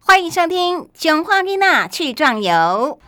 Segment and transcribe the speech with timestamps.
[0.00, 2.98] 欢迎收听《囧话丽娜去壮游》。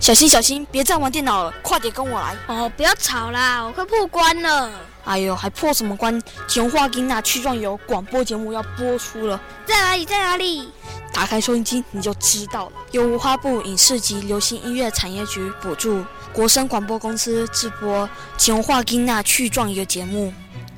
[0.00, 2.34] 小心小心，别再玩电脑了，快点跟我来！
[2.46, 4.70] 哦，不要吵啦，我快破关了。
[5.04, 6.20] 哎呦，还破什么关？
[6.48, 10.04] 《囧话丽娜去壮游》广播节目要播出了，在哪里？
[10.04, 10.72] 在哪里？
[11.12, 12.72] 打开收音机你就知道了。
[12.92, 18.08] 由文化部影视及流行音乐产业局补助，国声广播公司制播
[18.38, 20.32] 《囧话丽娜去壮游》节目。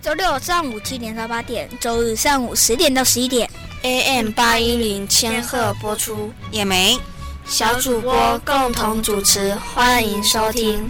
[0.04, 3.48] 周六上午七点到八点，周日上午十点到十一点
[3.80, 6.30] ，AM 八一零千赫播出。
[6.50, 6.98] 也没
[7.46, 10.86] 小主播共同主持，欢迎收听。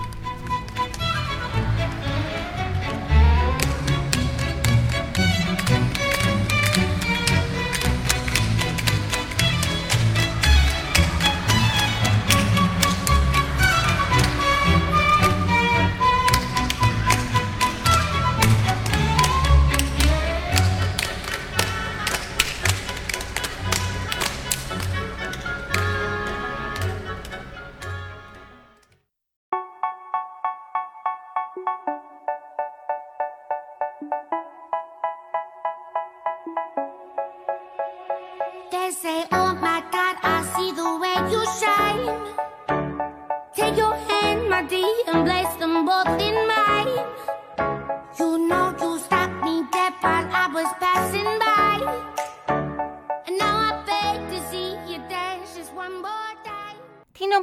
[38.94, 42.33] say, oh my God, I see the way you shine.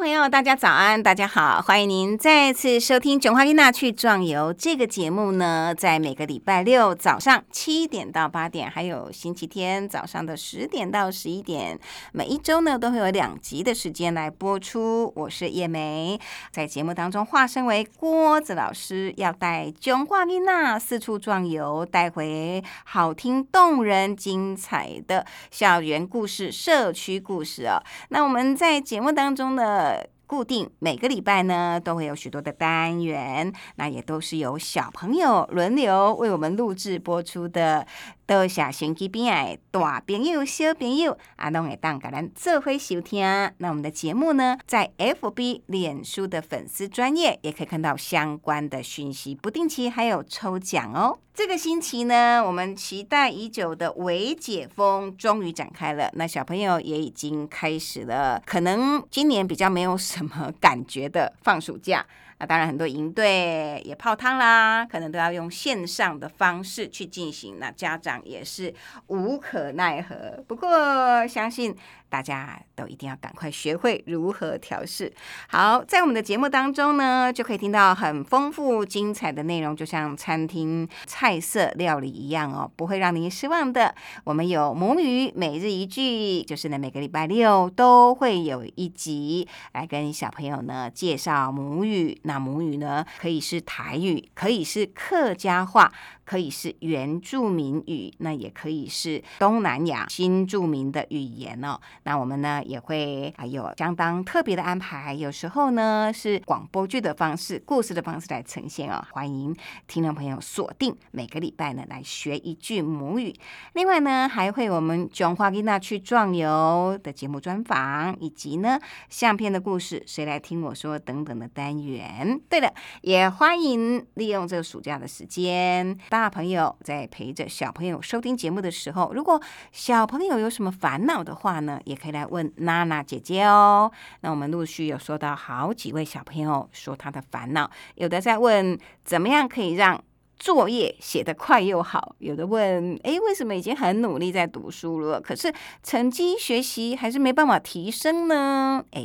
[0.02, 11.80] 朋友大家早安，大家好，欢迎您再次收听《囧华丽娜去壮游》这个节目呢，在每个礼拜六早上七点到八点，还有星期天早上的十点到十一点，
[12.14, 15.14] 每一周呢都会有两集的时间来播出。
[15.16, 16.20] 我是叶梅，
[16.52, 27.78] 在节目当中化身为郭子老师，要带囧华丽娜四处壮游，带回好听、动人、精彩的校园故事、社区故事哦。
[28.10, 29.91] 那我们在节目当中呢。
[30.32, 37.86] 固定每个礼拜呢，都会有许多的单元，那也都是由小朋友轮流为我们录制播出的。
[38.26, 43.22] 多谢手机边爱大朋友、小朋友，阿东会当甲咱做回收听。
[43.58, 51.20] 那我们的节目呢，在 FB 脸书的粉丝专业也可以看到相关的讯息，不定期还有抽奖哦。
[51.34, 56.10] 这个星期呢，我们期待已久的微解封终于展开了。
[56.14, 62.06] 那小朋友也已经开始了，可能今年比较没有什什么感觉的放暑假。
[62.42, 67.58] 那当然，很多营队也泡汤啦，可能都要用线上的方式去进行。
[67.60, 68.74] 那家长也是
[69.08, 70.44] 无可奈何。
[70.48, 71.76] 不过，相信。
[72.12, 75.12] 大家都一定要赶快学会如何调试。
[75.48, 83.96] 好，在我们的节目当中呢，就可以听到很丰富精彩的内容，就像餐厅菜色料理一样哦，不会让您失望的。
[84.26, 92.20] 我们有母语每日一句，就是呢每个礼拜六都会有一集来跟小朋友呢介绍母语。
[92.24, 95.90] 那母语呢，可以是台语，可以是客家话。
[96.32, 101.78] 可以是原住民语，那也可以是东南亚新著名的语言哦。
[102.04, 109.06] 那我们呢也会还有相当特别的安排，有时候呢是广播剧的方式、故事的方式来呈现哦。
[109.12, 109.54] 欢迎
[109.88, 113.36] 听众朋友锁定每个礼拜呢来学一句母语。
[113.74, 122.40] 另外呢还会我们囧花丽娜去壮游的节目专访，以及呢相片的故事，谁来听我说等等的单元。
[122.48, 126.00] 对了，也欢迎利用这个暑假的时间。
[126.22, 133.92] 大朋友在陪着小朋友收听节目的时候，如果小朋友有什么烦恼的话呢，也可以来问娜娜姐姐哦。
[134.20, 140.00] 那我们陆续有收到好几位小朋友说他的烦恼，有的在问怎么样可以让。
[140.42, 145.54] 作业写得快又好，有的问：哎，为什么已经很努力在读书了，可是
[145.84, 148.84] 成绩学习还是没办法提升呢？
[148.90, 149.02] 哎，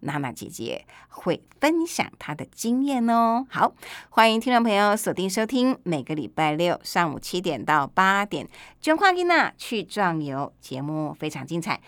[0.00, 3.44] 娜娜姐姐会分享她的经验哦。
[3.50, 3.74] 好，
[4.08, 8.48] 欢迎听众朋友锁定收听，每个礼拜六上午七点到八点，
[8.80, 11.78] 捐花丽娜去壮游节目非常精彩，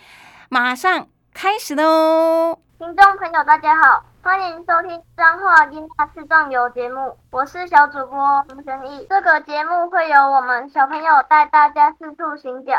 [0.49, 2.59] 马上开始喽！
[2.77, 4.16] 听众朋友，大家好。
[4.27, 9.07] 欢迎收听《彰化音大市壮游》节目，我是小主播洪玄义。
[9.09, 12.73] 这个节目会由我们小朋友带大家四处行脚，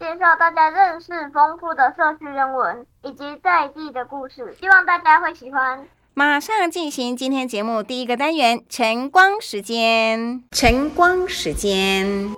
[0.00, 5.86] 介绍大家认识丰富的社区人文以及在地的故事，希望大家会喜欢。
[6.14, 10.42] 马上进行今天节目第一个单元——晨光时间。
[10.50, 12.34] 晨光时间。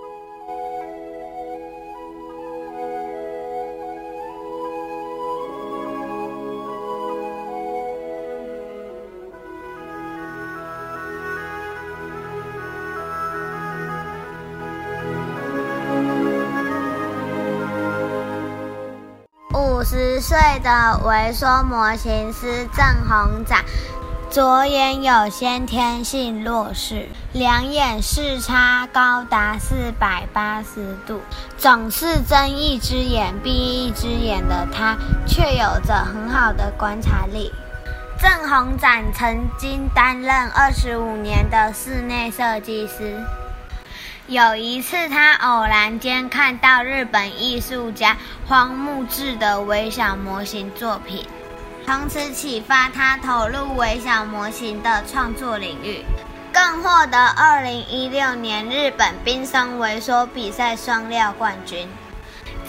[19.79, 23.63] 五十岁的微缩模型师郑宏展，
[24.29, 31.21] 左眼有先天性弱视，两眼视差高达四百八十度，
[31.57, 37.49] 总是睁一只眼闭一只眼的他，却有着很好的观察力。
[38.21, 43.17] 郑宏展曾经担任二十五年的室内设计师。
[44.29, 48.15] 有一次，他偶然间看到日本艺术家
[48.47, 51.25] 荒木志的微小模型作品，
[51.83, 56.05] 从此启发他投入微小模型的创作领域，
[56.53, 61.89] 更获得二零一六年日本冰松微缩比赛双料冠军。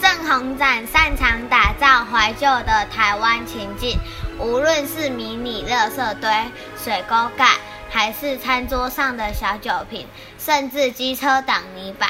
[0.01, 3.99] 郑宏展擅长打造怀旧的台湾情境。
[4.39, 6.31] 无论是迷你垃圾堆、
[6.75, 7.45] 水沟盖，
[7.91, 10.07] 还是餐桌上的小酒瓶，
[10.39, 12.09] 甚至机车挡泥板，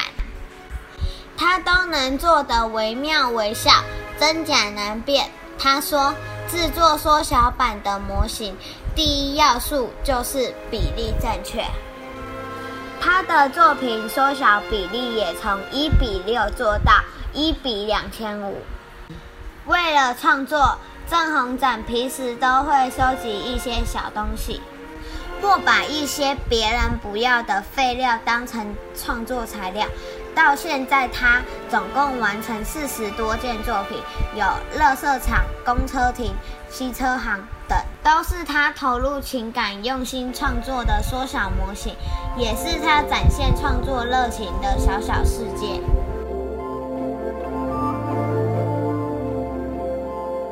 [1.36, 3.70] 他都能做得惟妙惟肖，
[4.18, 5.28] 真假难辨。
[5.58, 6.14] 他说，
[6.48, 8.56] 制作缩小版的模型，
[8.94, 11.64] 第一要素就是比例正确。
[13.00, 16.94] 他的作品缩小比例也从一比六做到
[17.32, 18.62] 一比两千五。
[19.66, 20.78] 为了创作。
[21.10, 24.62] 郑宏展平时都会收集一些小东西，
[25.42, 29.84] 或把一些别人不要的废料当成创作材料。
[30.34, 33.98] 到现在，他总共完成四十多件作品，
[34.34, 34.46] 有
[34.78, 36.32] 乐色场、公车亭、
[36.70, 41.94] 汽车行等，都是他投入情感、用心创作的缩小模型，
[42.38, 45.82] 也是他展现创作热情的小小世界。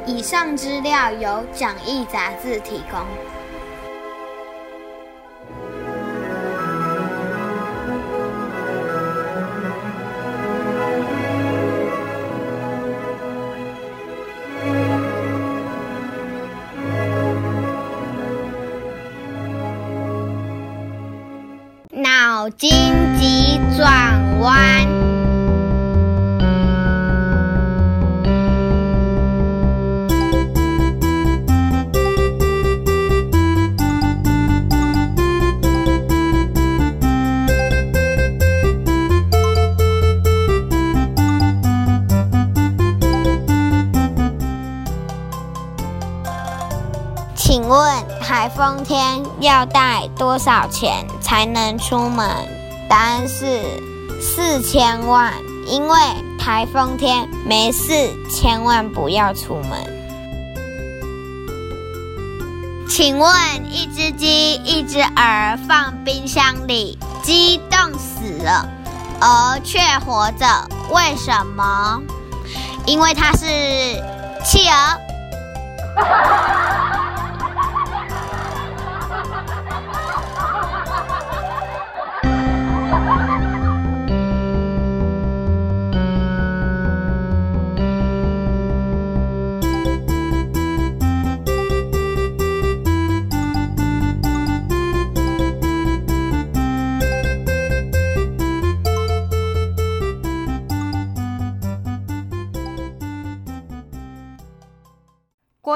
[0.04, 3.00] 以上资料由讲义杂志提供。
[22.50, 22.68] 脑筋
[23.20, 24.89] 急转弯。
[48.70, 52.24] 台风天要带多少钱才能出门？
[52.88, 53.64] 答案是
[54.20, 55.32] 四千万。
[55.66, 55.98] 因为
[56.38, 59.72] 台风天没事，千万不要出门。
[62.88, 63.32] 请问，
[63.68, 68.68] 一只鸡、一只鹅放冰箱里，鸡冻死了，
[69.20, 70.46] 鹅却活着，
[70.92, 72.00] 为什么？
[72.86, 73.46] 因为它是
[74.44, 75.00] 企鹅。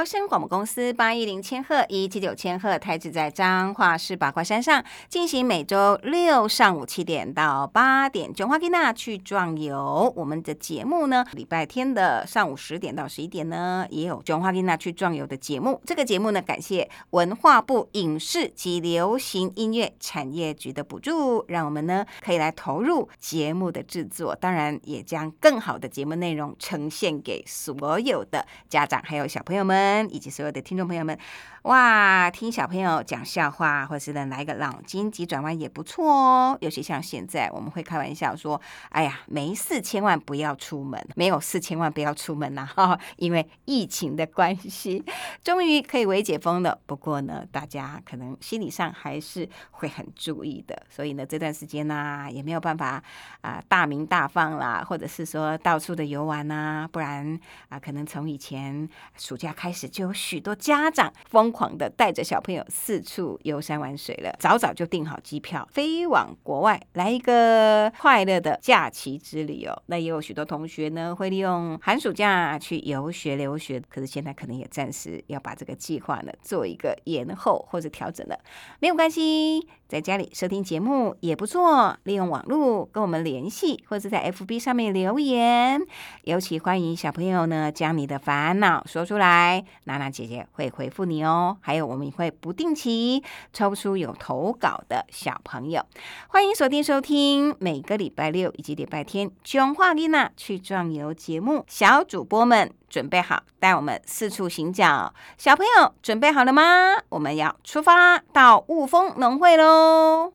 [0.04, 10.12] 声广播公司八一零千赫一七九千赫台址在彰化市八卦山上，进行每周六上午七点到八点，卷花吉娜去壮游。
[10.14, 15.80] 我们的节目呢，礼拜天的上午十点到十一点呢，也有卷花吉娜去壮游的节目。
[15.86, 29.93] 这个节目呢，感谢文化部影视及流行音乐产业局的补助，让我们呢可以来投入节目的制作，当然也将更好的节目内容呈现给所有的家长还有小朋友们。
[30.10, 31.18] 以及所有的听众朋友们。
[31.64, 36.58] 哇，听小朋友讲笑话，或者是呢来个脑筋急转弯也不错哦。
[36.60, 38.60] 尤其像现在，我们会开玩笑说
[38.92, 45.02] ：“哎呀，没事千万不要出门，没有事千万不要出门呐！”哈，因为疫情的关系，
[45.42, 46.78] 终于可以微解封了。
[46.84, 50.82] 不过呢，大家可能心理上还是会很注意的。
[50.90, 53.02] 所以呢，这段时间呢，也没有办法
[53.40, 56.86] 啊大鸣大放啦，或者是说到处的游玩呐。
[56.92, 57.40] 不然
[57.70, 69.82] 啊，可能从以前暑假开始就有许多家长疯狂的带着小朋友四处游山玩水了，早早就订好机票飞往国外，来一个快乐的假期之旅哦。
[69.86, 78.36] 那也有许多同学呢会利用寒暑假去游学留学，可是现在可能也暂时要把这个计划呢做一个延后或者调整了，
[78.80, 79.68] 没有关系。
[79.86, 85.80] 在家里收听节目也不错，利用网络跟我们联系，或者在 FB 上面留言。
[86.24, 91.43] 尤其欢迎小朋友呢，将你的烦恼说出来，娜娜姐姐会回复你哦。
[91.60, 93.22] 还有，我们也会不定期
[93.52, 95.82] 抽出有投稿的小朋友。
[96.28, 102.70] 欢迎锁定收听每个礼拜六以及礼拜天《囧话丽娜去壮游》节目，小主播们。
[102.94, 105.12] 准备好，带我们四处行脚。
[105.36, 106.62] 小朋友准备好了吗？
[107.08, 110.32] 我们要出发到雾峰农会喽！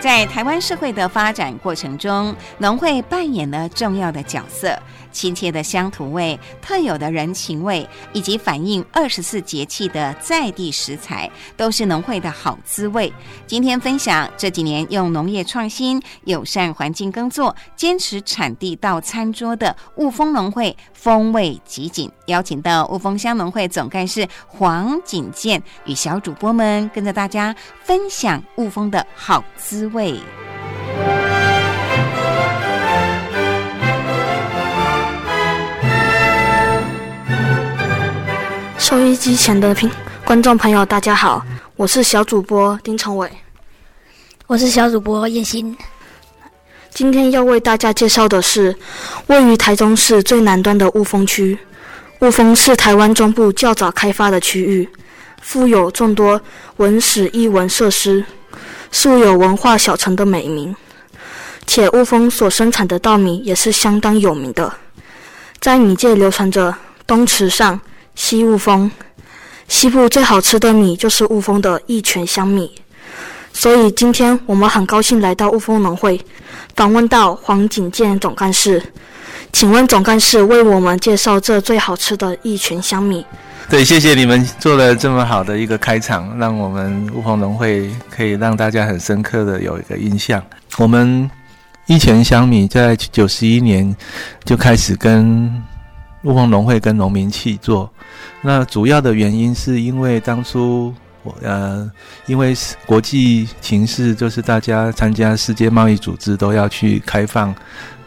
[0.00, 4.76] 在台湾社会的发展过程中，农会扮演了重要的角色。
[5.14, 13.10] 亲切的乡土味、特有的人情味，以及反映二十四节气的在地食材，都是农会的好滋味。
[13.46, 22.10] 今天分享这几年用农业创新、友善环境耕作，坚持产地到餐桌的雾峰农会，风味极锦。
[22.26, 30.18] 邀请到雾峰乡农会总干事黄景健与小主播们，跟着大家分享雾峰的好滋味。
[38.94, 39.90] 收音机前的听
[40.24, 43.28] 观众朋友，大家好，我是小主播丁成伟，
[44.46, 45.76] 我是小主播叶欣。
[46.90, 48.72] 今天要为大家介绍的是
[49.26, 51.58] 位于台中市最南端的雾峰区。
[52.20, 54.88] 雾峰是台湾中部较早开发的区域，
[55.42, 56.40] 富有众多
[56.76, 58.24] 文史艺文设施，
[58.92, 60.72] 素有文化小城的美名。
[61.66, 64.72] 且雾峰所生产的稻米也是相当有名的，
[65.58, 66.72] 在米界流传着
[67.08, 67.80] 东池上。
[68.14, 68.90] 西雾峰，
[69.68, 72.70] 西部最好吃的米就是雾峰的一泉香米，
[73.52, 76.20] 所以今天我们很高兴来到雾峰农会，
[76.76, 78.82] 访问到黄景健总干事。
[79.52, 83.24] 请问总干事为我们介绍这最好吃的一泉香米。
[83.68, 90.42] 对，谢谢你们做了这么好的一个开场，让我们雾峰农会可以让大家很深刻的有一个印象。
[90.78, 91.30] 我们
[91.86, 93.94] 一泉香米在九十一年
[94.44, 95.62] 就开始跟。
[96.24, 97.88] 陆丰农会跟农民去做，
[98.42, 101.90] 那主要的原因是因为当初我呃，
[102.26, 102.54] 因为
[102.86, 107.54] 国际形势，就是大家参加世界贸易组织都要去开放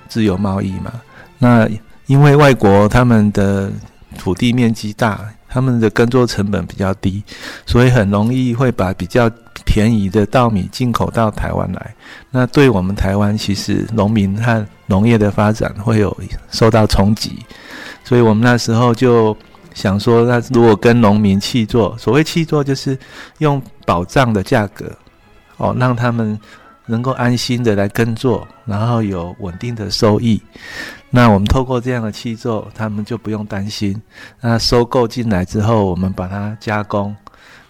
[0.07, 0.91] 自由贸易嘛。
[1.37, 1.69] 那
[2.07, 3.71] 因为外国他们的
[4.17, 5.19] 土地面积大，
[5.49, 7.23] 他们的耕作成本比较低，
[7.65, 9.29] 所以很容易会把比较
[9.65, 11.95] 便宜的稻米进口到台湾来。
[12.31, 16.15] 那对我们台湾，其实农民和农业的发展会有
[16.51, 17.39] 受到冲击。
[18.03, 19.35] 所以我们那时候就
[19.73, 22.97] 想说，那如果跟农民契作，所谓契作就是
[23.39, 24.91] 用保障的价格，
[25.57, 26.39] 哦，让他们
[26.85, 30.41] 能够安心的来耕作，然后有稳定的收益。
[31.09, 33.99] 那我们透过这样的气作，他们就不用担心。
[34.41, 37.15] 那收购进来之后，我们把它加工，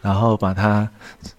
[0.02, 0.90] 然后把它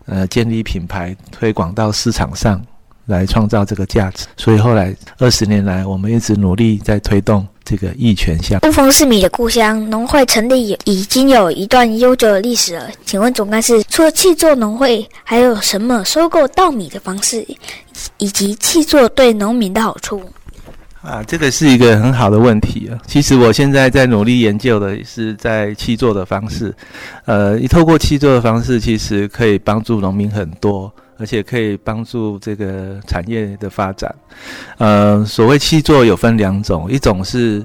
[0.06, 2.60] 呃建立品牌，推广到市场上。
[3.08, 8.60] 来创造这个价值，所以后来二十年来，我们一直努力在推动这个义全项。
[8.68, 12.86] 雾峰是米的故乡，农会成立已经有一段悠久的历史了。
[13.06, 17.42] 请问总干事，除了气作农会，还有什么收购稻米的方式，
[18.18, 20.22] 以及气作对农民的好处？
[21.08, 22.98] 啊，这个是一个很好的问题啊。
[23.06, 26.74] 其实我现在在努力研究的是在气作的方式，
[27.24, 30.92] 呃，透过气作的方式，其实可以帮助农民很多。
[31.20, 34.14] 而且可以帮助这个产业的发展。
[34.76, 37.60] 呃，所谓气作有分两种，一种是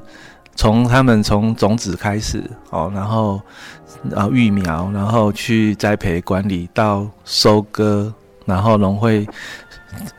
[0.55, 3.39] 从他们从种子开始哦，然后
[4.15, 8.12] 啊育苗，然后去栽培管理到收割，
[8.43, 9.23] 然后农会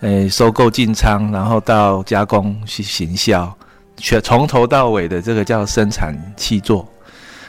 [0.01, 3.53] 诶收购进仓，然后到加工去行销，
[3.97, 6.89] 全从头到尾的这个叫生产气作。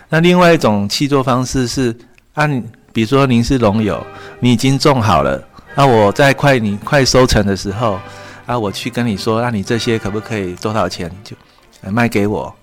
[0.10, 1.96] 那另外一种气作方式是
[2.36, 2.64] 按，
[2.94, 4.06] 比如说您是农友，
[4.40, 5.44] 你已经种好了。
[5.76, 8.00] 那我在快你快收成的时候，
[8.46, 11.36] 啊，我去跟你说，那你这些可不可以多少钱就
[11.92, 12.54] 卖给我？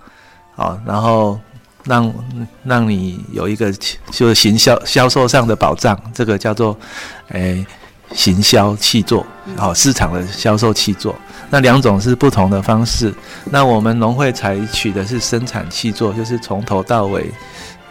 [0.54, 1.38] 好，然后
[1.85, 2.14] 让
[2.62, 3.73] 让你有一个
[4.11, 6.78] 就是行销销售上的保障，这个叫做
[7.28, 7.66] 诶
[8.14, 9.26] 行销气作，
[9.57, 11.14] 好市场的销售气作。
[11.50, 13.12] 那两种是不同的方式。
[13.45, 17.31] 那我们农会采取的是生产气作，就是从头到尾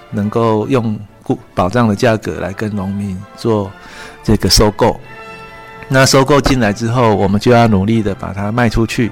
[0.09, 3.71] 能够用固保障的价格来跟农民做
[4.23, 4.99] 这个收购。
[5.87, 9.11] 那收购进来之后，我们就要努力的把它卖出去。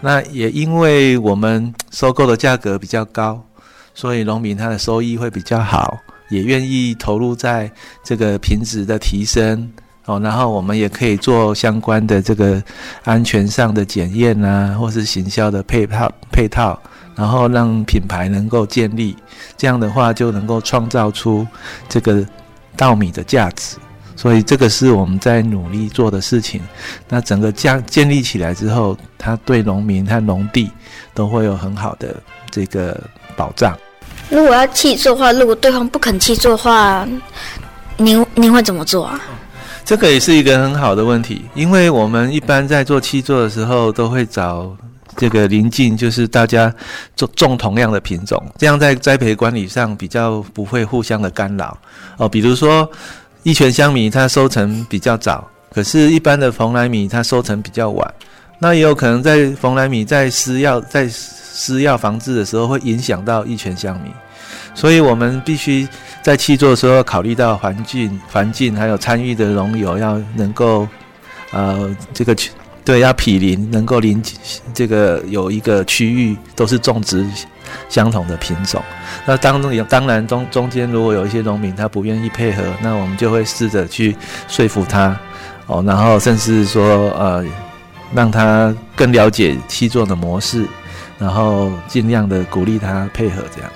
[0.00, 3.40] 那也因为我们收购的价格比较高，
[3.94, 5.98] 所以农民他的收益会比较好，
[6.30, 7.70] 也愿意投入在
[8.02, 9.70] 这个品质的提升
[10.06, 10.20] 哦。
[10.20, 12.62] 然后我们也可以做相关的这个
[13.04, 16.78] 安全上的检验啊，或是行销的配套配套，
[17.14, 19.16] 然后让品牌能够建立。
[19.56, 21.46] 这样的话就能够创造出
[21.88, 22.26] 这个
[22.76, 23.76] 稻米的价值。
[24.14, 26.60] 所以这个是我们在努力做的事情。
[27.08, 30.70] 那整个建建立起来之后，它对农民和农地
[31.12, 32.14] 都会有很好的
[32.50, 33.00] 这个
[33.34, 33.76] 保障。
[34.28, 37.08] 如果要弃作的话，如果对方不肯弃作的话，
[37.96, 39.20] 您您会怎么做啊？
[39.84, 44.74] 这个也是一个很好的问题，因为我们一般在做七座的时候，都会找
[45.16, 46.74] 这个邻近，就是大家
[47.16, 51.76] 种种同样的品种，这样在栽培管理上比较不会互相的干扰
[52.16, 52.28] 哦。
[52.28, 52.90] 比如说。
[53.44, 58.14] 一泉香米它收成比较早，可是，一般的蓬莱米它收成比较晚。
[58.60, 64.12] 那也有可能在蓬莱米在施药在施药防治的时候，会影响到一泉香米。
[64.74, 65.86] 所以我们必须
[66.22, 70.86] 在气作的时候考虑到环境、环境还有参与的农友要能够，
[71.52, 72.36] 呃，这个
[72.84, 74.22] 对要毗邻，能够邻
[74.74, 77.26] 这个有一个区域都是种植。
[77.88, 78.82] 相同的品种，
[79.24, 84.14] 那当中有当然中中间如果有一些农民他不愿意配合，那我们就会试着去
[84.46, 85.18] 说服他，
[85.68, 87.42] 哦，然后甚至说呃，
[88.12, 90.66] 让他更了解七座的模式，
[91.18, 93.72] 然后尽量的鼓励他配合这样。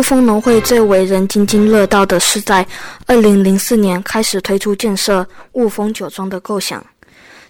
[0.00, 2.66] 雾峰农会最为人津津乐道的是，在
[3.04, 6.82] 二零零四年开始推出建设雾峰酒庄的构想。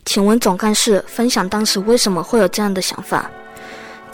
[0.05, 3.31] 请问总干事分享当时为什么会有这样的想法，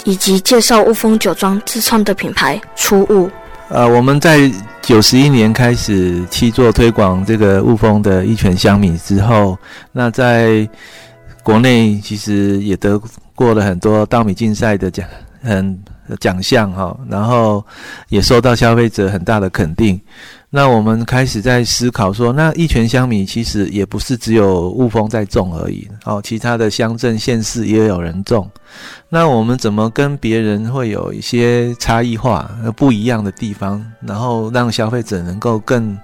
[0.05, 3.31] 以及介绍雾峰酒庄自创的品牌“初雾”。
[3.71, 4.53] 呃，我们在
[4.83, 9.59] 九十一年开始去做推广这个雾峰的一泉香米之后，
[9.93, 10.69] 那在
[11.43, 13.01] 国内其实也得
[13.35, 15.09] 过了很多稻米竞赛的奖，
[15.43, 15.83] 很。
[16.21, 17.65] 奖项哈，然后
[18.09, 20.01] 也受到消费者很大的肯定。
[20.49, 28.49] 那我们开始在思考说，那一泉香米其实也不是只有雾峰在种而已哦，其他的乡镇县市也有人种。
[29.09, 35.99] 那我们怎么跟别人会有一些差异化、不一样的地方，然后让消费者能够更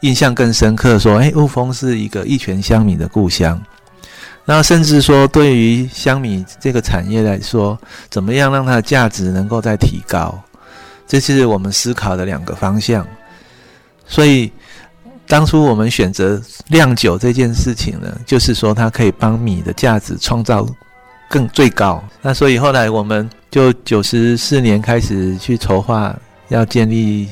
[0.00, 0.98] 印象更深刻？
[0.98, 3.62] 说，哎，雾峰是一个一泉香米的故乡。
[4.46, 7.78] 那甚至说，对于香米这个产业来说，
[8.10, 10.38] 怎么样让它的价值能够再提高？
[11.06, 13.06] 这是我们思考的两个方向。
[14.06, 14.52] 所以，
[15.26, 20.66] 当初我们选择酿酒这件事情呢，就是说它可以帮米的价值创造
[21.30, 22.04] 更最高。
[22.20, 26.14] 那所以后来我们就九十四年开始去筹划
[26.48, 27.28] 要建立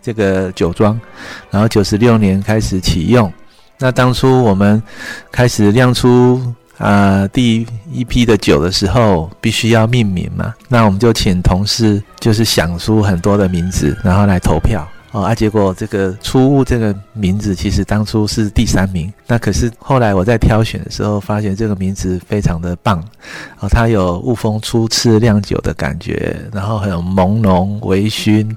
[0.00, 1.00] 这个酒庄，
[1.50, 3.32] 然后九十六年开始启用。
[3.78, 4.82] 那当初我们
[5.32, 6.40] 开始酿出
[6.78, 10.54] 啊第一批的酒的时候，必须要命名嘛。
[10.68, 15.22] 那我们就请同事就是想出很多的名字，然后来投票哦。
[15.22, 19.12] 啊，结果这个初雾这个名字其实当初是第三名。
[19.26, 23.02] 那可是后来我在挑选的时候，发现这个名字非常的棒
[23.60, 28.48] 哦，它有雾峰初次酿酒的感觉，然后很朦胧微醺，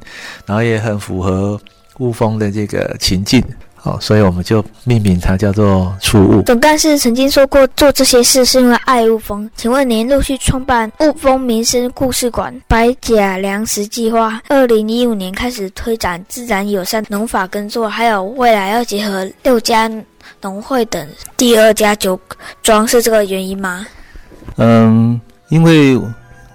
[0.46, 1.60] 然后也很符合
[2.00, 3.44] 雾峰的这个情境。
[3.84, 6.42] 哦，所以我们就命名它叫做初雾。
[6.42, 9.50] 总干事曾经说过，做这些事是因为爱雾峰。
[9.56, 19.90] 请问您陆续创办雾峰民生故事馆、白甲粮食计划，二零一五年开始推展自然友善农法耕作，还有未来要结合六家
[20.42, 22.20] 农会等第二家酒
[22.62, 23.88] 庄，是这个原因吗？
[24.58, 25.98] 嗯，因为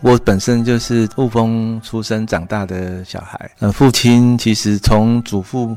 [0.03, 5.75] 我本身就是雾峰出生长大的小孩，呃，父亲其实从祖父。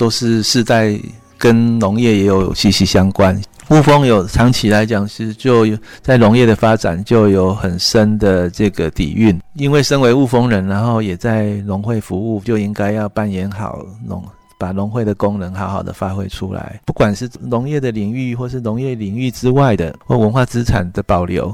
[0.00, 0.98] 都是世代
[1.36, 3.38] 跟农业也有息息相关。
[3.68, 5.66] 雾峰有长期来讲是就
[6.00, 9.38] 在农业的发展就有很深的这个底蕴。
[9.56, 14.24] 因为身为雾峰人，然后也在农会服务，就应该要扮演好农
[14.58, 16.80] 把农会的功能好好的发挥出来。
[16.86, 21.48] 不管是农业的领域，或是农业领域之外的或文化资产的保留，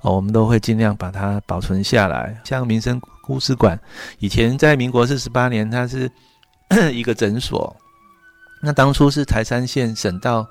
[0.00, 2.34] 哦，我们都会尽量把它保存下来。
[2.44, 3.78] 像民生故事馆，
[4.20, 6.10] 以前在民国四十八年，它是
[6.92, 7.76] 一个诊所。
[8.60, 10.46] 那当初是台山县省道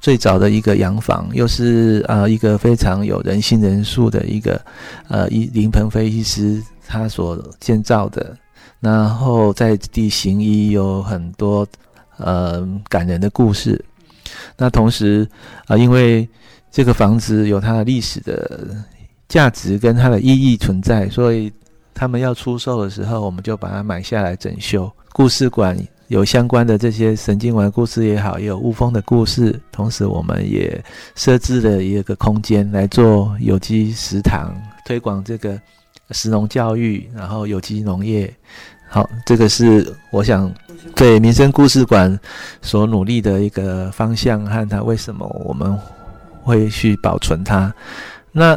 [0.00, 4.60] 最早的一个洋房，又是呃一个非常有人心人数的一个
[5.08, 8.34] 呃一林鹏飞医师他所建造的，
[8.80, 11.66] 然后在地行医有很多
[12.16, 13.82] 呃感人的故事。
[14.56, 15.28] 那同时
[15.66, 16.26] 啊，因为
[16.70, 18.74] 这个房子有它的历史的
[19.28, 21.52] 价值跟它的意义存在，所以
[21.92, 24.90] 他们要出售的时候，我们就把它买下来整修。
[25.12, 25.76] 故事馆
[26.12, 30.78] 有相关的这些神经丸故事也好，也有雾峰的故事，同时我们也
[31.14, 35.58] 设置了一个空间来做有机食堂，推广这个
[36.10, 38.30] 食农教育，然后有机农业。
[38.90, 40.52] 好，这个是我想
[40.94, 42.20] 对民生故事馆
[42.60, 45.74] 所努力的一个方向和它为什么我们
[46.42, 47.74] 会去保存它。
[48.32, 48.54] 那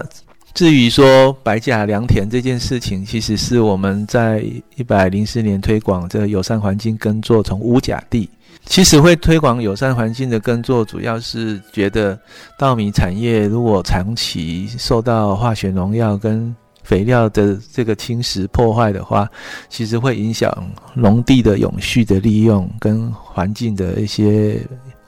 [0.56, 4.42] 至于说白甲良田这件事情，其实是我们在
[4.78, 8.30] 一百零四年推广这个友善环境耕作，从无甲地。
[8.66, 12.18] 其实会推广友善环境的耕作，主要是觉得
[12.58, 19.30] 稻米产业如果长期受到化学农药跟肥料的这个侵蚀破坏的话，
[19.68, 20.50] 其实会影响
[20.94, 24.58] 农地的永续的利用跟环境的一些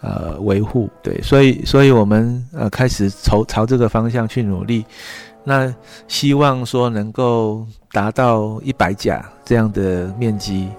[0.02, 0.90] 呃维护。
[1.02, 4.86] 对，所以所以我们呃开始朝朝这个方向去努力，
[5.50, 5.74] 那
[6.10, 10.70] 希望说能够达到一百甲这样的面积，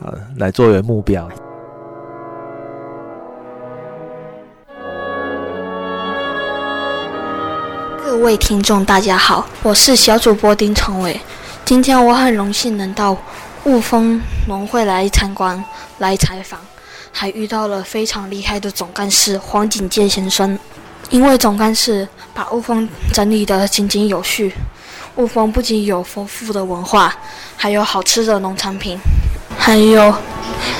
[0.00, 1.28] 呃，来作为目标。
[8.00, 11.20] 各位听众，大家好，我是小主播丁成伟。
[11.64, 13.16] 今天我很荣幸能到
[13.64, 15.64] 雾峰农会来参观、
[15.98, 16.60] 来采访，
[17.10, 20.56] 还遇到了非常厉害的总干事黄景介先生。
[21.12, 24.50] 因为总干事把雾峰整理得井井有序，
[25.16, 27.14] 雾峰不仅有丰富的文化，
[27.54, 28.98] 还有好吃的农产品，
[29.58, 30.12] 还有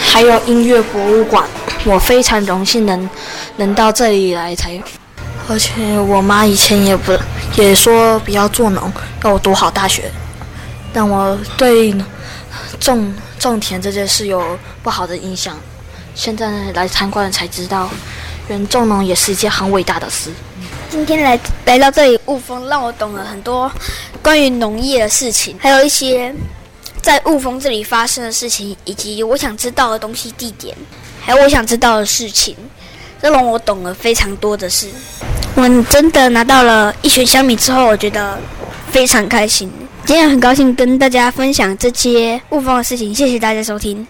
[0.01, 1.47] 还有音乐博物馆。
[1.85, 3.11] 我非常荣幸能
[3.59, 4.83] 能到这里来才。
[5.51, 7.13] 而且我妈以前也不
[7.57, 8.91] 也说不要做农，
[9.23, 10.11] 要我读好大学，
[10.95, 11.95] 但我对
[12.81, 15.55] 种种田这件事有不好的印象。
[16.15, 17.91] 现在来参观才知道，
[18.49, 20.31] 人种农也是一件很伟大的事。
[20.91, 23.71] 今天来来到这里雾峰，让我懂了很多
[24.23, 26.35] 关于农业的事情，还有一些
[27.01, 30.77] 在雾峰这里发生的事情，以及我想知道的东西、地点，
[31.21, 32.55] 还有我想知道的事情，
[33.23, 34.89] 这让我懂了非常多的事。
[35.55, 38.39] 我真的拿到了一群小米之后，我觉得
[38.91, 39.73] 非常开心。
[40.05, 44.07] 今天很高兴跟大家分享这些雾峰的事情，谢谢大家收听。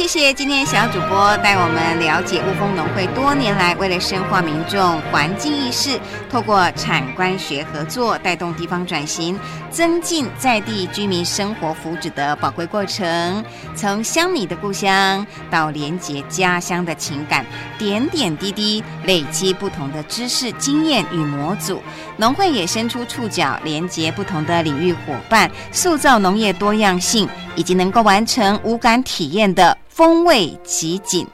[0.00, 9.38] 谢谢今天小主播带我们了解雾峰农会多年来为了深化民众环境意识，透过产官学合作，带动地方转型，
[9.70, 13.44] 增进在地居民生活福祉的宝贵过程。
[13.76, 17.44] 从乡米的故乡到连接家乡的情感，
[17.78, 21.80] 点点滴滴累积不同的知识、经验与模组。
[22.16, 29.76] 农会也伸出触角，连接不同的领域伙伴，塑造农业多样性，以及能够完成无感体验的。
[30.00, 31.26] 风味极锦，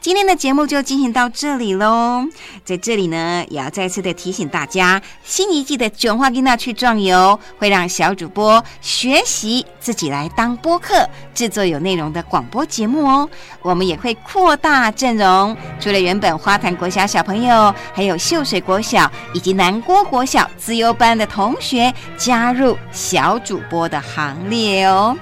[0.00, 2.24] 今天的节目就进行到这里喽。
[2.64, 13.28] 在这里呢，也要再次的提醒大家，新一季的《囧话跟那去壮游》会让小主播学习自己来当播客，制作有内容的广播节目哦。
[13.60, 25.14] 我们也会扩大阵容，除了原本花坛国小小朋友，还有秀水国小以及南郭国小资优班的同学加入小主播的行列哦。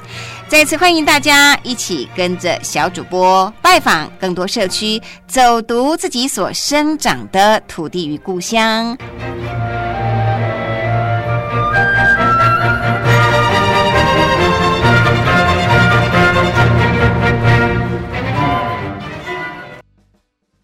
[0.53, 8.95] 再次欢迎大家一起跟着小主播拜访更多社区，走读自己所生长的土地与故乡。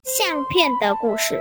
[0.04, 1.40] 相片的故事。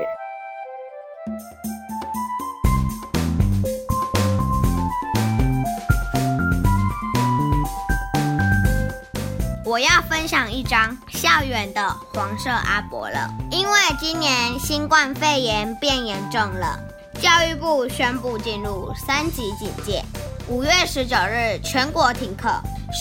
[9.68, 16.80] 我要分享一张校园的黄色阿伯了，因为今年新冠肺炎变严重了，
[17.22, 20.02] 教育部宣布进入三级警戒，
[20.48, 22.50] 五月十九日全国停课，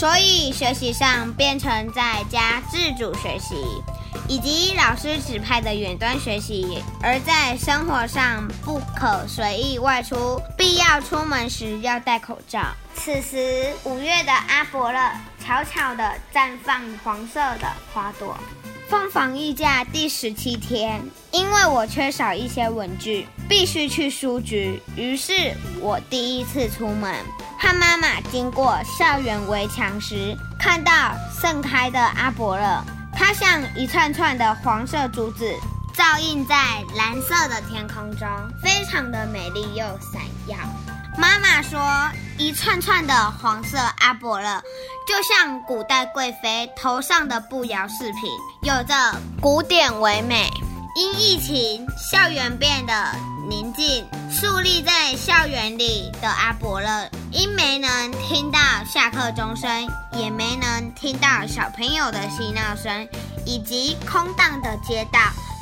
[0.01, 3.55] 所以学习上变成在家自主学习，
[4.27, 12.75] 以及老师指派的远端学习，而在生活上不可随意外出，必要出门时要戴口罩。
[12.97, 15.13] 此时五月的阿伯勒。
[15.47, 18.37] 悄悄地绽放黄色的花朵。
[18.89, 24.83] 放防疫假第十七天，因为我缺少一些文具，必须去书局。
[24.97, 27.15] 于是我第一次出门，
[27.61, 32.83] 和妈妈经过校园围墙时，看到盛开的阿伯勒，
[33.13, 35.55] 它像一串串的黄色珠子，
[35.95, 38.29] 照映在蓝色的天空中，
[38.61, 40.57] 非常的美丽又闪耀。
[41.19, 41.81] 妈妈说，
[42.37, 44.63] 一串串的黄色阿伯勒，
[45.09, 48.31] 就像古代贵妃头上的步摇饰品，
[48.63, 48.95] 有着
[49.41, 50.51] 古典唯美。
[50.95, 52.93] 因疫情，校园变得
[53.49, 63.07] 宁静，竖立在校园里的阿伯勒，因没能听到下课钟声，也没能听到小朋友的嬉闹声，
[63.45, 65.21] 以及空荡的街道，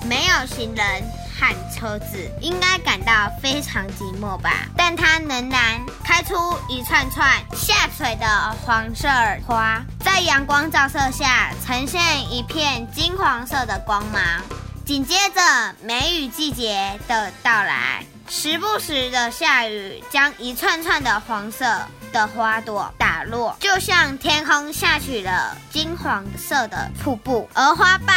[0.08, 1.02] 没有行人
[1.38, 4.50] 和车子，应该感到非常寂寞吧？
[4.76, 6.34] 但它仍然开出
[6.68, 8.26] 一串串下垂的
[8.64, 9.08] 黄色
[9.46, 14.22] 花，在阳光照射下，呈现一片金黄色的光芒。
[14.84, 21.64] 紧接着梅雨季节的到来，时不时的下雨，将一串串的黄色
[22.12, 28.14] 的花朵打落，就像天空下起了金黄色的瀑布，而花瓣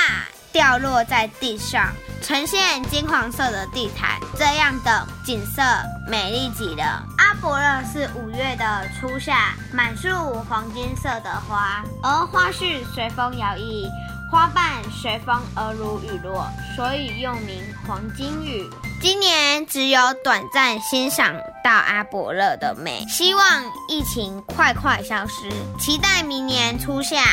[0.58, 5.62] 掉落在地上，呈现金黄色的地毯，这样的景色
[6.10, 7.04] 美丽极了。
[7.20, 10.10] 阿伯勒是五月的初夏，满树
[10.50, 13.88] 黄金色的花，而花絮随风摇曳。
[14.32, 18.68] 花瓣随风而如雨落，所以又名黄金雨。
[19.00, 27.24] 今年只有短暂欣赏到阿伯勒的美，希望疫情快快消失，期待明年初夏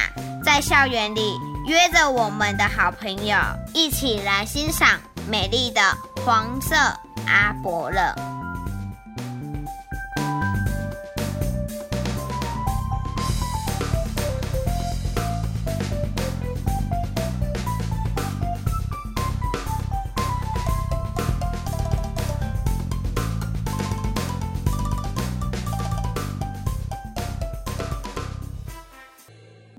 [0.45, 3.37] 在校园里约着我们的好朋友
[3.73, 5.81] 一起来欣赏美丽的
[6.23, 6.75] 黄色
[7.27, 8.44] 阿伯了。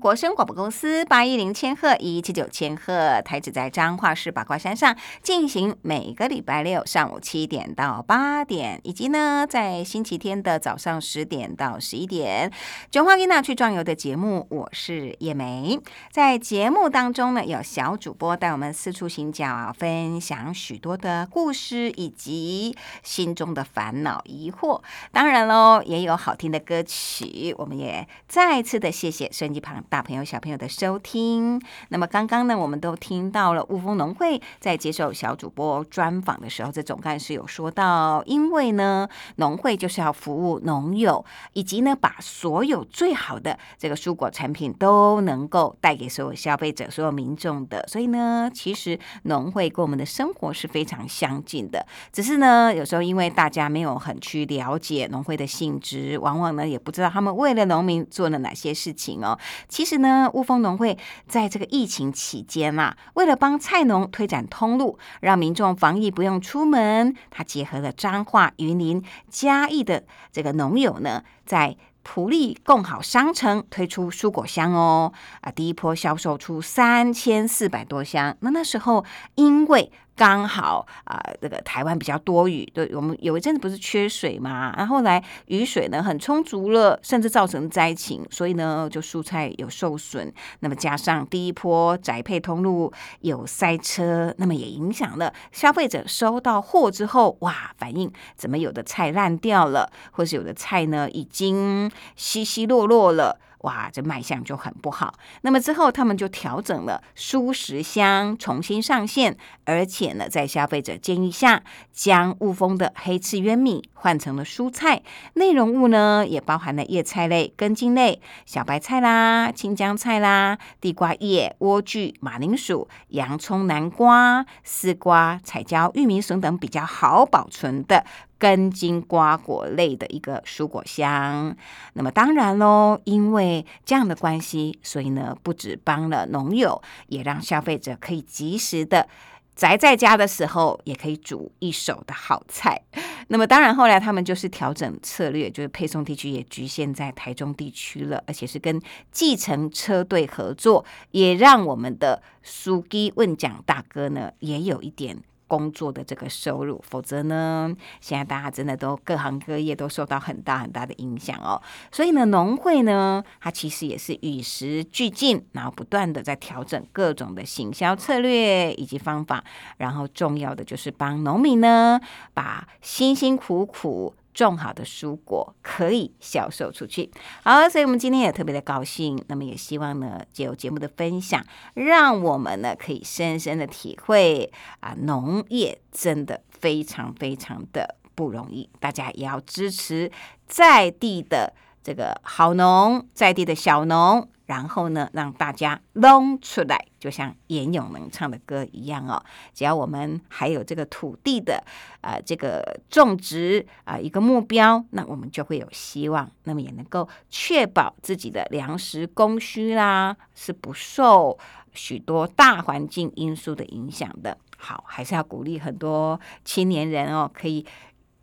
[0.06, 12.52] 国声广播公司八一零千赫一七九千赫台址在彰化市八卦山上进行每个礼拜六上午七点到八点，以及呢在星期天的早上十点到十一点，
[12.88, 15.76] 九花丽娜去壮游的节目，我是叶梅。
[16.12, 24.80] 在节目当中呢，有小主播带我们四处行脚，分享许多的故事以及心中的烦恼疑惑。
[25.10, 27.52] 当然喽，也有好听的歌曲。
[27.58, 29.82] 我们也再次的谢谢收音机旁。
[29.88, 31.58] 大大朋友、小朋友的收听。
[31.88, 47.82] 那么刚刚呢，我们都听到了雾峰农会在接受小主播专访的时候，这总干事有说到，因为呢，农会就是要服务农友，以及呢，把所有最好的这个蔬果产品都能够带给所有消费者、所有民众的。
[47.88, 51.86] 所以呢，其实农会跟我们的生活是非常相近的。
[52.12, 59.38] 只是呢，有时候因为大家没有很去了解农会的性质，往往呢也不知道他们为了农民做了哪些事情哦。
[59.70, 78.36] 其实呢，雾峰农会在这个疫情期间啊，为了帮菜农推展通路，让民众防疫不用出门，它结合了彰化、云林、嘉义的这个农友呢，在普利共好商城推出蔬果箱哦，啊，第一波销售出三千四百多箱。
[78.40, 79.04] 那那时候
[79.36, 90.32] 因为刚好啊，这个台湾比较多雨，对我们有一阵子不是缺水嘛，然后来雨水呢很充足了，甚至造成灾情，所以呢就蔬菜有受损。
[90.60, 103.38] 那么加上第一波宅配通路有塞车，那么也影响了消费者收到货之后，哇，反应怎么有的菜烂掉了，或是有的菜呢已经稀稀落落了。
[103.66, 105.14] 哇，这卖相就很不好。
[105.42, 115.02] 那么之后，他们就调整了蔬食箱重新上线，而且呢，在消费者建议下，将雾峰的黑刺鸢米换成了蔬菜，
[115.34, 128.06] 内容物呢也包含了叶菜类、根茎类、小白菜啦、青江菜啦、地瓜叶、莴苣、马铃薯、洋葱、南瓜、丝瓜、彩椒、玉米笋等比较好保存的。
[128.38, 131.56] 根茎瓜果类的一个蔬果箱，
[131.94, 139.08] 那么当然喽，因为这样的关系，所以呢，不止帮了农友，也让消费者可以及时的
[139.54, 142.82] 宅在家的时候，也可以煮一手的好菜。
[143.28, 155.16] 那么当然，后来他们就是调整策略，就是配送地区也局限在台中地区了，而且是跟计程车队合作，也让我们的苏基问奖大哥呢，也有一点。
[155.48, 161.60] 工作的这个收入，否则呢，现在大家真的都各行各业都受到很大很大的影响哦。
[161.90, 169.44] 所以呢，农会呢，它其实也是与时俱进，然后不断的在调整各种的行销策略以及方法，
[169.76, 172.00] 然后重要的就是帮农民呢，
[172.34, 174.14] 把辛辛苦苦。
[174.44, 177.10] 种好的蔬果可以销售出去，
[177.42, 179.18] 好，所以我们今天也特别的高兴。
[179.28, 190.12] 那么也希望呢，借由节目的分享，让我们呢可以深深的体会啊，农业真的非常非常的不容易，大家也要支持
[190.46, 194.28] 在地的这个好农，在地的小农。
[194.46, 199.22] 然后呢，让大家弄出来，就像严永能唱的歌一样哦。
[199.52, 201.62] 只要我们还有这个土地的
[202.00, 206.30] 呃这个种植啊一个目标，那我们就会有希望。
[206.44, 211.36] 那么也能够确保自己的粮食供需啦是不受
[211.72, 214.38] 许多大环境因素的影响的。
[214.56, 217.66] 好，还是要鼓励很多青年人哦，可以。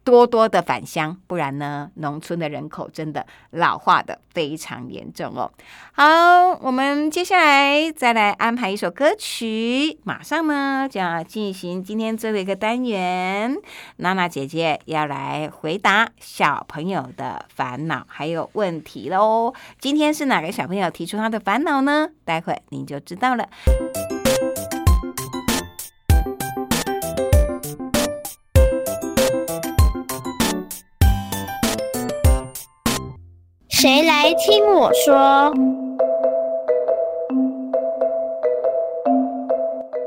[0.03, 5.51] 多多的返乡，不然呢，农村的人口真的老化的非常严重哦。
[5.93, 6.03] 好，
[6.61, 13.55] 我们接下来再来安排一首歌曲，马上呢就要进行今天最后一个单元，
[13.97, 19.53] 娜娜姐姐要来回答小朋友的烦恼还有问题喽。
[19.79, 22.09] 今天是哪个小朋友提出他的烦恼呢？
[22.25, 23.47] 待会您就知道了。
[33.83, 35.13] 谁来听我说？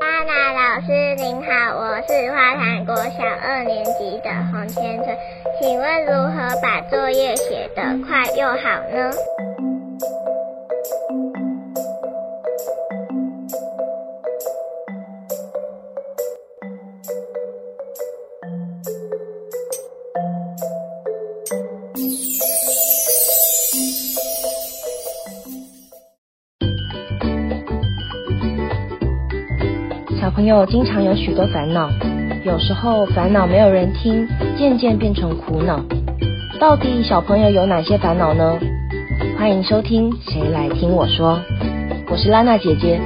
[0.01, 5.15] 花娜老师您好，我是花坛国小二年级的洪千春，
[5.61, 9.13] 请问如何把作业写得快又好呢？
[30.47, 31.91] 友经常有许多烦恼，
[32.45, 35.81] 有时候烦恼没有人听，渐渐变成苦恼。
[36.61, 38.59] 到底小朋友有哪些烦恼呢？
[39.37, 41.39] 欢迎收听《谁来听我说》，
[42.11, 43.01] 我是拉娜姐姐。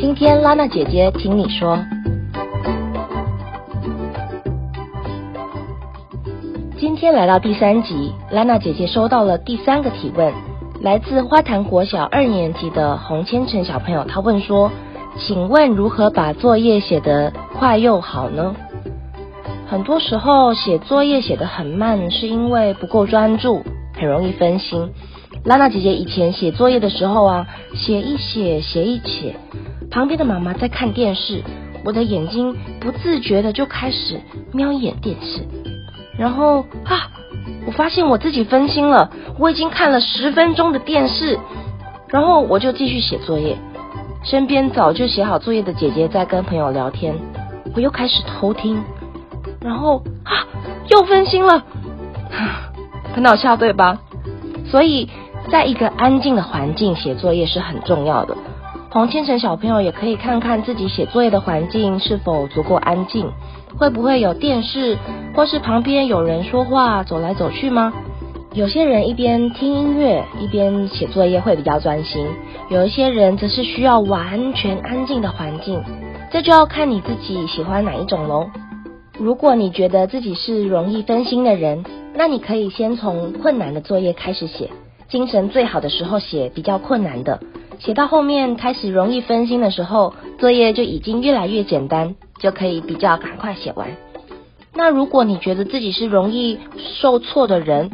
[0.00, 1.78] 今天拉娜姐姐听你说。
[6.78, 10.32] 今天来到第三集，拉娜姐姐收到了第三个提问，
[10.82, 14.70] 来自花坛国小二年级的洪千成小朋友，他问说。
[15.20, 18.56] 请问如何把作业写得快又好呢？
[19.68, 23.62] 很多时候写作业写得很慢，是因为不够专注，
[23.94, 24.90] 很容易分心。
[25.44, 29.36] 拉娜姐姐以前写作业的时候啊，写一写，写一写，
[29.90, 31.42] 旁边的妈妈在看电视，
[31.84, 34.20] 我的眼睛不自觉的就开始
[34.52, 35.46] 瞄一眼电视，
[36.18, 37.12] 然后啊，
[37.66, 41.38] 我发现我自己分心了，我已经看了十分钟的电视，
[42.08, 43.56] 然后我就继续写作业。
[44.22, 47.14] 身边早就写好作业的姐姐在跟朋友聊天，
[47.74, 48.82] 我又开始偷听，
[49.60, 50.44] 然后啊，
[50.88, 51.64] 又分心了，
[53.14, 53.98] 很好笑对吧？
[54.70, 55.08] 所以，
[55.50, 58.36] 在一个安静的环境写作业是很重要的。
[58.90, 63.30] 黄千成小朋友也可以看看自己写作业的环境是否足够安静，
[63.78, 64.98] 会不会有电视，
[65.34, 67.92] 或是旁边有人说话走来走去吗？
[68.52, 72.26] 有些人一边听音乐一边写作业会比较专心，
[72.68, 75.80] 有一些人则是需要完全安静的环境，
[76.32, 78.50] 这就要看你自己喜欢哪一种喽。
[79.20, 81.84] 如果你觉得自己是容易分心的人，
[82.16, 84.68] 那你可以先从困难的作业开始写，
[85.08, 87.38] 精神最好的时候写比较困难的，
[87.78, 93.90] 写到后面开始容易分心的时候，作业就已经越来越简单，就可以比较赶快写完。
[94.74, 96.58] 那如果你觉得自己是容易
[97.00, 97.90] 受挫的人，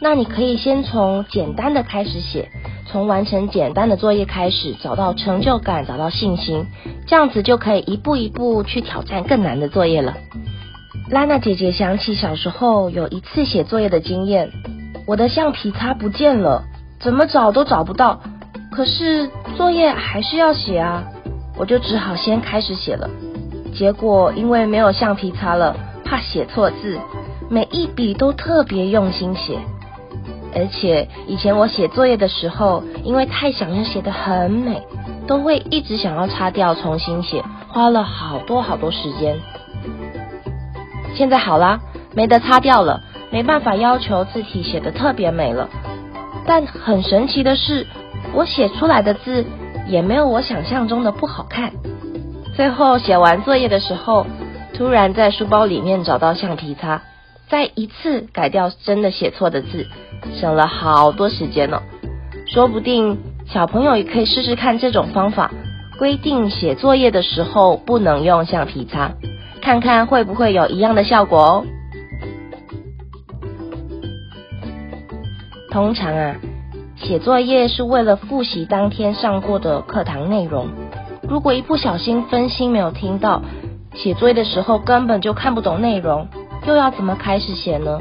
[0.00, 2.48] 那你可以先从简单的开始写，
[2.86, 6.66] 从完成简单的作业开始，找到成就感，找到信心，
[7.06, 10.16] 这样子就可以一步一步去挑战更难的作业了。
[11.10, 14.50] 拉娜姐姐想起小时候有一次写作业的经验，
[15.06, 16.62] 我的橡皮擦不见了，
[17.00, 18.20] 怎么找都找不到，
[18.70, 21.02] 可是作业还是要写啊，
[21.58, 23.10] 我就只好先开始写了。
[23.74, 25.76] 结果因为没有橡皮擦了，
[26.10, 26.98] 怕写错字，
[27.48, 29.60] 每一笔都特别用心写。
[30.52, 34.82] 而且以前我写作业的时候，因为太想要写得很美，
[35.28, 39.38] 都会一直想要擦掉重新写，花了好多好多时间。
[41.14, 41.78] 现在好啦，
[42.12, 45.68] 没得擦掉了，没办法要求字体写得特别美了。
[46.44, 47.86] 但很神奇的是，
[48.34, 49.44] 我写出来的字
[49.86, 51.70] 也没有我想象中的不好看。
[52.56, 54.26] 最后写完作业的时候，
[54.80, 57.02] 突然在书包里面找到橡皮擦。
[57.50, 59.86] 再一次改掉真的写错的字，
[60.40, 61.82] 省了好多时间呢。
[62.46, 65.52] 说不定小朋友也可以试试看这种方法，
[65.98, 69.12] 规定写作业的时候不能用橡皮擦，
[69.60, 71.66] 看看会不会有一样的效果哦。
[75.70, 76.36] 通常啊，
[76.96, 80.68] 写作业是为了复习当天上过的课堂内容，
[81.28, 83.42] 如果一不小心分心没有听到，
[83.94, 86.28] 写作业的时候根本就看不懂内容。
[86.66, 88.00] 又要怎么开始写呢？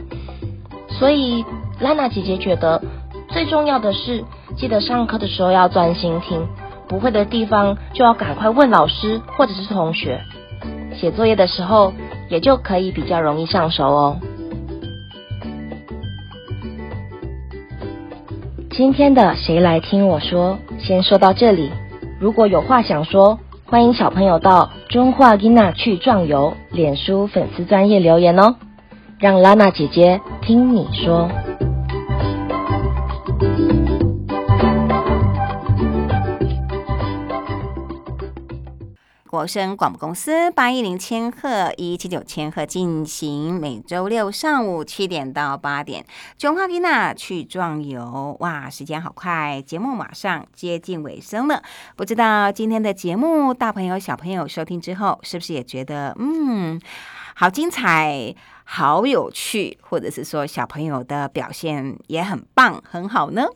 [0.90, 1.46] 所以
[1.80, 2.82] 拉娜姐姐觉得
[3.30, 4.24] 最重要的是，
[4.58, 6.46] 记得上课的时候要专心听，
[6.88, 10.20] 不会的地方就要赶快问老师或者是同学。
[10.94, 11.94] 写作业的时候
[12.30, 14.18] 也就可以比较容易上手哦。
[18.72, 21.72] 今天的谁来听我说，先说到这里。
[22.20, 23.40] 如果有话想说，
[23.70, 28.56] 欢迎小朋友到中华吉娜去壮游脸书粉丝专业留言哦，
[29.20, 31.30] 让拉娜姐姐听你说。
[39.30, 46.04] 国声广播公司八一零千赫一七九千赫进行每周六上午七点到八点，
[46.40, 48.36] 中华吉娜去壮游。
[48.40, 51.62] 哇，时间好快，节目马上接近尾声了。
[51.96, 56.82] 不知道今天的节目，大朋友小朋友收听之后，是不是也觉得嗯，
[57.36, 58.34] 好精彩？
[58.72, 63.48] 好有趣，或者是说小朋友的表现也很棒，很好呢。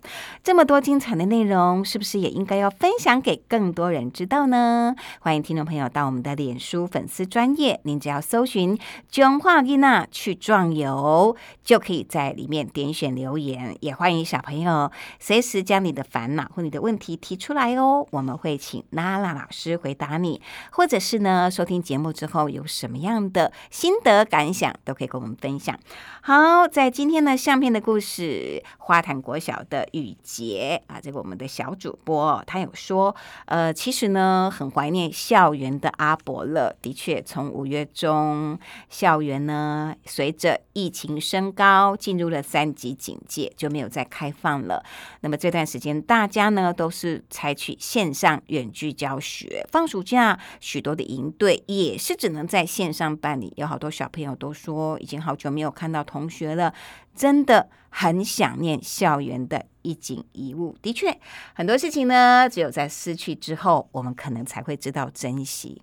[0.44, 4.96] 这么多精彩的内容，是不是也应该要分享给更多人知道呢？
[5.20, 8.76] 欢迎听众朋友到我们的脸书粉丝专业，您只要搜寻
[9.08, 13.78] “中华丽娜去壮游”，就可以在里面点选留言。
[13.82, 20.42] 也欢迎小朋友随时将你的烦恼或你的问题提出来哦，我们会请娜娜老师回答你，
[20.72, 25.03] 或者是呢，收听节目之后有什么样的心得感想，都可以。
[25.08, 25.78] 跟我们分享。
[26.22, 36.76] 好，在今天的相片的故事，花坛国小的雨杰啊，这个我们的小主播，他有说，呃，其实呢，很怀念校园的阿伯乐。
[36.82, 38.58] 的确，从五月中，
[38.90, 44.84] 校园呢，随着疫情升高，进入了三级警戒，就没有再开放了。
[45.22, 49.66] 那么这段时间，大家呢都是采取线上远距教学。
[49.72, 53.54] 放暑假，许多的营队也是只能在线上办理。
[53.58, 56.04] 有好多小朋友都说，已经好久没有看到。
[56.04, 56.74] 同学了，
[57.16, 60.76] 真的很想念校园的一景一物。
[60.82, 61.20] 的确，
[61.54, 65.82] 很多事情呢，只有在失去之后，我们可能才会知道珍惜。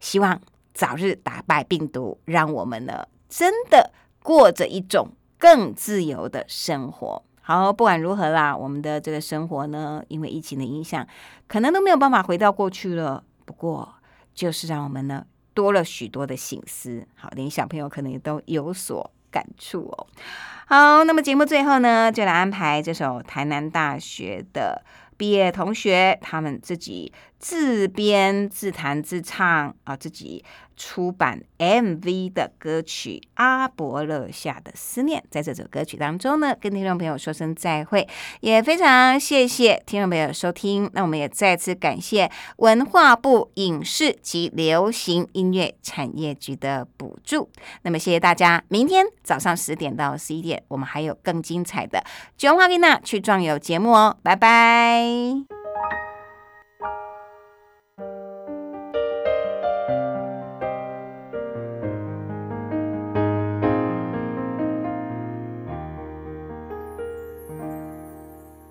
[0.00, 0.40] 希望
[0.72, 7.22] 早日打败病毒，让我们呢，真的过着一种更自由的生活。
[7.42, 11.06] 好，不管如何啦，我们的这个生活呢，因为疫情的影响，
[11.46, 13.22] 可能都没有办法回到过去了。
[13.44, 13.94] 不过，
[14.34, 17.06] 就是让我们呢，多了许多的心思。
[17.14, 19.10] 好，连小朋友可能也都有所。
[19.30, 20.06] 感触哦，
[20.68, 24.84] 好，那么节目最后呢，就来安排这首台南大学的
[25.16, 27.12] 毕业同学他们自己
[27.44, 30.42] 自编自弹自唱啊，自己。
[30.76, 38.08] 出版 MV 的歌曲《阿伯乐下的思念》，在这首歌曲当中呢，跟听众朋友说声再会，
[38.40, 40.90] 也非常谢谢听众朋友收听。
[40.92, 47.48] 那我们也再次感谢文化部影视及流行音乐产业局的补助。
[47.82, 52.00] 那么谢谢大家，明天早上十点到十一点，我们还有更精彩的
[52.36, 55.63] 《九华丽娜去壮游》节目哦，拜拜。